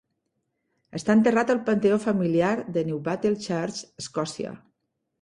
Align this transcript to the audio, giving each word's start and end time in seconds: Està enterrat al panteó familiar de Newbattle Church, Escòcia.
Està 0.99 1.15
enterrat 1.17 1.53
al 1.55 1.61
panteó 1.69 2.01
familiar 2.07 2.57
de 2.79 2.87
Newbattle 2.91 3.37
Church, 3.49 3.87
Escòcia. 4.07 4.61